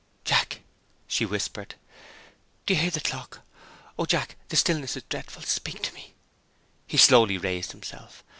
[0.25, 0.61] "Jack!"
[1.07, 1.75] she whispered.
[2.65, 3.41] "Do you hear the clock?
[3.99, 6.15] Oh, Jack, the stillness is dreadful speak to me."
[6.87, 8.23] He slowly raised himself.